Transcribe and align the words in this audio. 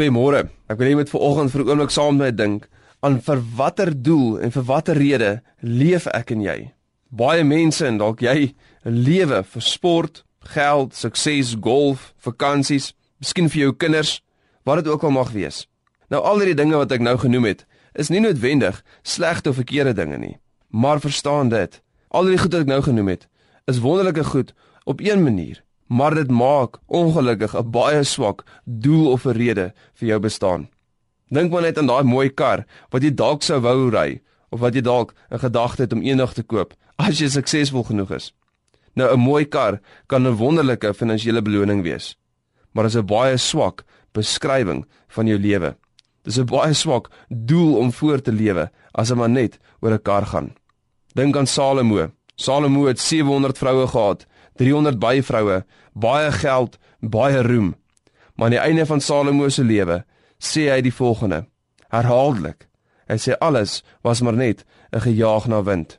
Goeiemôre. 0.00 0.46
Ek 0.64 0.78
wil 0.80 0.86
hê 0.86 0.92
jy 0.94 0.96
moet 0.96 1.10
vanoggend 1.12 1.50
vir 1.52 1.60
'n 1.60 1.68
oomblik 1.68 1.90
saam 1.92 2.16
met 2.16 2.24
my 2.24 2.30
dink 2.32 2.68
aan 3.04 3.20
vir 3.20 3.40
watter 3.56 3.90
doel 3.92 4.40
en 4.40 4.50
vir 4.50 4.64
watter 4.64 4.96
rede 4.96 5.42
leef 5.60 6.06
ek 6.06 6.30
en 6.32 6.40
jy? 6.40 6.72
Baie 7.12 7.44
mense 7.44 7.84
en 7.84 7.98
dalk 7.98 8.22
jy 8.22 8.54
lewe 8.84 9.44
vir 9.44 9.62
sport, 9.62 10.24
geld, 10.40 10.94
sukses, 10.94 11.54
golf, 11.60 12.14
vakansies, 12.16 12.94
miskien 13.20 13.50
vir 13.50 13.60
jou 13.60 13.72
kinders, 13.72 14.22
wat 14.64 14.82
dit 14.82 14.88
ook 14.88 15.04
al 15.04 15.10
mag 15.10 15.32
wees. 15.32 15.68
Nou 16.08 16.24
al 16.24 16.38
hierdie 16.38 16.56
dinge 16.56 16.76
wat 16.80 16.92
ek 16.92 17.00
nou 17.00 17.18
genoem 17.18 17.44
het, 17.44 17.66
is 17.92 18.08
nie 18.08 18.20
noodwendig 18.20 18.82
slegte 19.02 19.50
of 19.50 19.56
verkeerde 19.56 19.92
dinge 19.92 20.16
nie, 20.16 20.38
maar 20.70 21.00
verstaan 21.00 21.50
dit. 21.50 21.82
Al 22.08 22.24
hierdie 22.24 22.40
goed 22.40 22.52
wat 22.52 22.62
ek 22.62 22.72
nou 22.72 22.82
genoem 22.82 23.08
het, 23.08 23.28
is 23.66 23.84
wonderlike 23.84 24.24
goed 24.24 24.54
op 24.86 25.00
een 25.00 25.22
manier 25.22 25.60
maar 25.90 26.14
dit 26.14 26.30
maak 26.30 26.78
ongelukkig 26.86 27.56
'n 27.56 27.70
baie 27.70 28.02
swak 28.04 28.44
doel 28.64 29.10
of 29.10 29.24
'n 29.24 29.36
rede 29.42 29.74
vir 29.94 30.08
jou 30.08 30.20
bestaan. 30.20 30.68
Dink 31.28 31.52
maar 31.52 31.62
net 31.62 31.78
aan 31.78 31.86
daai 31.86 32.04
mooi 32.04 32.28
kar 32.28 32.66
wat 32.90 33.02
jy 33.02 33.14
dalk 33.14 33.42
sou 33.42 33.60
wou 33.60 33.90
ry 33.90 34.22
of 34.50 34.60
wat 34.60 34.74
jy 34.74 34.80
dalk 34.80 35.14
'n 35.30 35.38
gedagte 35.38 35.82
het 35.82 35.92
om 35.92 36.02
eendag 36.02 36.32
te 36.32 36.42
koop 36.42 36.74
as 36.96 37.18
jy 37.18 37.28
suksesvol 37.28 37.82
genoeg 37.82 38.10
is. 38.10 38.34
Nou 38.94 39.12
'n 39.12 39.20
mooi 39.20 39.44
kar 39.44 39.80
kan 40.06 40.26
'n 40.26 40.36
wonderlike 40.36 40.94
finansiële 40.94 41.42
beloning 41.42 41.82
wees, 41.82 42.16
maar 42.72 42.84
dit 42.84 42.94
is 42.94 43.00
'n 43.00 43.06
baie 43.06 43.36
swak 43.36 43.84
beskrywing 44.12 44.86
van 45.08 45.26
jou 45.26 45.38
lewe. 45.38 45.76
Dis 46.22 46.38
'n 46.38 46.44
baie 46.44 46.72
swak 46.72 47.10
doel 47.28 47.76
om 47.76 47.92
voor 47.92 48.20
te 48.20 48.32
lewe 48.32 48.70
as 48.92 49.08
dit 49.08 49.16
maar 49.16 49.30
net 49.30 49.58
oor 49.80 49.92
'n 49.92 50.02
kar 50.02 50.26
gaan. 50.26 50.54
Dink 51.14 51.36
aan 51.36 51.46
Salomo. 51.46 52.10
Salomo 52.36 52.86
het 52.86 53.00
700 53.00 53.58
vroue 53.58 53.86
gehad 53.86 54.26
300 54.60 54.98
byvroue, 55.00 55.62
baie 55.96 56.32
geld, 56.32 56.76
baie 57.00 57.40
roem. 57.42 57.72
Maar 58.36 58.50
aan 58.50 58.56
die 58.56 58.60
einde 58.60 58.86
van 58.86 59.00
Salomo 59.00 59.48
se 59.48 59.64
lewe 59.64 60.02
sê 60.36 60.68
hy 60.68 60.80
die 60.84 60.94
volgende: 60.94 61.46
Herhaaldelik. 61.88 62.68
Hy 63.08 63.16
sê 63.18 63.38
alles 63.40 63.80
was 64.04 64.20
maar 64.20 64.36
net 64.36 64.64
'n 64.92 65.00
gejaag 65.00 65.46
na 65.48 65.62
wind. 65.62 65.98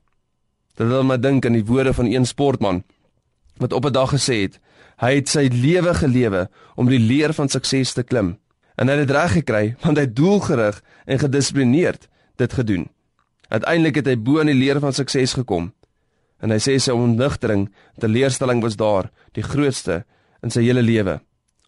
Dit 0.77 0.87
wil 0.87 1.03
my 1.03 1.17
dink 1.17 1.45
aan 1.45 1.57
die 1.57 1.65
woorde 1.65 1.93
van 1.93 2.05
een 2.05 2.25
sportman 2.25 2.83
wat 3.57 3.73
op 3.73 3.85
'n 3.85 3.91
dag 3.91 4.13
gesê 4.13 4.41
het: 4.45 4.59
Hy 4.97 5.15
het 5.15 5.29
sy 5.29 5.49
lewe 5.51 5.93
gelewe 5.93 6.49
om 6.75 6.87
die 6.87 6.99
leer 6.99 7.33
van 7.33 7.49
sukses 7.49 7.93
te 7.93 8.03
klim. 8.03 8.37
En 8.75 8.87
hy 8.87 8.95
het 8.95 9.07
dit 9.07 9.15
reg 9.15 9.31
gekry 9.31 9.75
want 9.81 9.97
hy 9.97 10.13
doelgerig 10.13 10.83
en 11.05 11.19
gedissiplineerd 11.19 12.07
dit 12.35 12.53
gedoen. 12.53 12.89
Uiteindelik 13.47 13.95
het 13.95 14.05
hy 14.05 14.17
bo 14.17 14.39
aan 14.39 14.45
die 14.45 14.55
leer 14.55 14.79
van 14.79 14.93
sukses 14.93 15.33
gekom 15.33 15.73
en 16.41 16.51
hy 16.51 16.59
sê 16.61 16.77
sy 16.79 16.93
ontnigtering, 16.95 17.67
teleurstelling 18.01 18.61
was 18.63 18.77
daar, 18.79 19.11
die 19.37 19.45
grootste 19.45 20.03
in 20.43 20.53
sy 20.53 20.63
hele 20.65 20.81
lewe. 20.81 21.19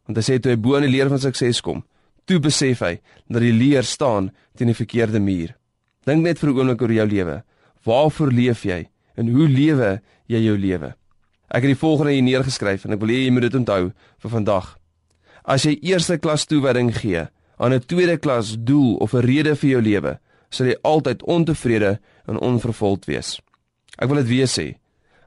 Want 0.08 0.20
hy 0.20 0.24
sê 0.26 0.40
toe 0.42 0.54
hy 0.54 0.60
bo 0.60 0.76
aan 0.76 0.88
die 0.88 0.94
leer 0.94 1.12
van 1.12 1.22
sukses 1.22 1.62
kom, 1.62 1.84
toe 2.26 2.40
besef 2.44 2.82
hy 2.84 2.98
dat 3.30 3.44
die 3.44 3.54
leer 3.54 3.86
staan 3.88 4.32
teen 4.58 4.72
die 4.72 4.78
verkeerde 4.78 5.22
muur. 5.24 5.54
Dink 6.06 6.24
net 6.24 6.40
vir 6.40 6.50
'n 6.50 6.58
oomblik 6.58 6.82
oor 6.82 6.92
jou 6.92 7.08
lewe. 7.08 7.44
Waarvoor 7.86 8.32
leef 8.32 8.64
jy 8.66 8.90
en 9.16 9.28
hoe 9.28 9.48
lewe 9.48 10.02
jy 10.28 10.40
jou 10.40 10.58
lewe? 10.58 10.96
Ek 11.50 11.64
het 11.64 11.72
die 11.72 11.84
volgende 11.86 12.14
hier 12.14 12.24
neergeskryf 12.24 12.86
en 12.86 12.94
ek 12.94 13.00
wil 13.00 13.10
hê 13.10 13.26
jy 13.26 13.32
moet 13.32 13.42
dit 13.42 13.56
onthou 13.56 13.92
vir 14.20 14.30
vandag. 14.30 14.78
As 15.46 15.64
jy 15.64 15.80
eerste 15.82 16.18
klas 16.18 16.46
toewyding 16.46 16.92
gee 16.96 17.28
aan 17.58 17.74
'n 17.74 17.86
tweede 17.86 18.18
klas 18.18 18.56
doel 18.58 18.96
of 18.98 19.14
'n 19.14 19.22
rede 19.22 19.56
vir 19.56 19.70
jou 19.70 19.82
lewe, 19.82 20.20
sal 20.50 20.68
jy 20.68 20.78
altyd 20.84 21.24
ontevrede 21.24 22.00
en 22.28 22.40
onvervuld 22.40 23.06
wees. 23.06 23.40
Ek 23.98 24.10
wil 24.10 24.22
dit 24.24 24.32
weer 24.32 24.50
sê. 24.50 24.68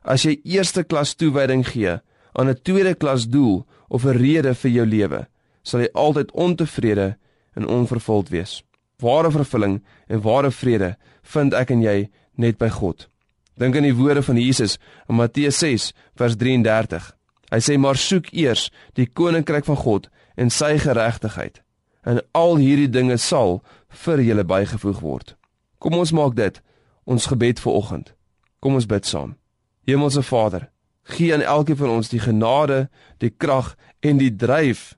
As 0.03 0.23
jy 0.23 0.37
eerste 0.45 0.85
klas 0.85 1.15
toewyding 1.15 1.65
gee 1.67 1.99
aan 2.37 2.49
'n 2.49 2.61
tweede 2.63 2.95
klas 2.95 3.27
doel 3.29 3.67
of 3.89 4.05
'n 4.05 4.19
rede 4.19 4.55
vir 4.55 4.71
jou 4.71 4.87
lewe, 4.87 5.27
sal 5.63 5.81
jy 5.81 5.89
altyd 5.95 6.33
ontevrede 6.33 7.17
en 7.57 7.67
onvervuld 7.67 8.29
wees. 8.29 8.63
Ware 8.99 9.31
vervulling 9.31 9.83
en 10.09 10.23
ware 10.23 10.51
vrede 10.51 10.97
vind 11.23 11.55
ek 11.55 11.71
en 11.71 11.83
jy 11.83 12.09
net 12.35 12.59
by 12.59 12.69
God. 12.69 13.09
Dink 13.57 13.77
aan 13.77 13.83
die 13.89 13.95
woorde 13.95 14.23
van 14.23 14.37
Jesus 14.37 14.79
in 15.09 15.17
Matteus 15.17 15.59
6 15.59 15.93
vers 16.15 16.37
33. 16.37 17.13
Hy 17.51 17.61
sê 17.61 17.79
maar 17.79 17.97
soek 17.97 18.33
eers 18.33 18.71
die 18.95 19.07
koninkryk 19.07 19.65
van 19.65 19.77
God 19.77 20.09
en 20.37 20.51
sy 20.51 20.79
geregtigheid 20.79 21.63
en 22.07 22.21
al 22.39 22.57
hierdie 22.63 22.91
dinge 22.91 23.17
sal 23.19 23.63
vir 24.05 24.23
julle 24.23 24.45
bygevoeg 24.45 25.01
word. 25.03 25.35
Kom 25.79 25.99
ons 25.99 26.13
maak 26.13 26.37
dit 26.39 26.61
ons 27.05 27.27
gebed 27.27 27.61
vir 27.63 27.73
oggend. 27.73 28.16
Kom 28.67 28.75
ons 28.75 28.89
bid 28.91 29.07
saam. 29.07 29.37
Hemelse 29.87 30.25
Vader, 30.27 30.65
gee 31.15 31.31
aan 31.31 31.45
elkeen 31.47 31.77
van 31.79 31.91
ons 32.01 32.09
die 32.11 32.19
genade, 32.19 32.89
die 33.23 33.31
krag 33.31 33.77
en 34.03 34.19
die 34.19 34.33
dryf 34.35 34.97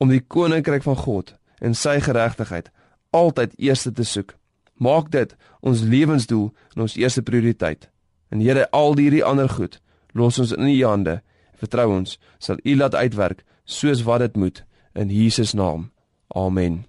om 0.00 0.08
die 0.08 0.22
koninkryk 0.24 0.86
van 0.86 0.96
God 0.96 1.34
en 1.60 1.76
sy 1.76 1.98
geregtigheid 2.00 2.70
altyd 3.12 3.52
eerste 3.60 3.92
te 3.92 4.06
soek. 4.08 4.32
Maak 4.80 5.10
dit 5.12 5.34
ons 5.60 5.82
lewensdoel 5.84 6.46
en 6.72 6.86
ons 6.86 6.96
eerste 6.96 7.20
prioriteit. 7.22 7.90
En 8.32 8.40
Here, 8.40 8.64
al 8.72 8.96
hierdie 8.96 9.20
ander 9.24 9.52
goed, 9.52 9.76
los 10.16 10.40
ons 10.40 10.54
in 10.56 10.72
U 10.72 10.78
hande. 10.88 11.18
Vertrou 11.60 11.90
ons, 11.98 12.16
sal 12.40 12.64
U 12.64 12.78
laat 12.80 12.96
uitwerk 12.96 13.44
soos 13.68 14.06
wat 14.08 14.24
dit 14.24 14.40
moet 14.40 14.64
in 14.96 15.12
Jesus 15.12 15.52
naam. 15.52 15.90
Amen. 16.32 16.86